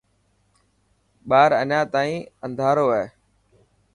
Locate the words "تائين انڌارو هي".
1.93-3.05